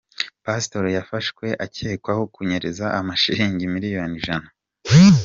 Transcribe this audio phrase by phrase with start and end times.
[0.45, 4.49] Pasitori yafashwe akekwaho kunyereza Amashilingi miliyoni ijana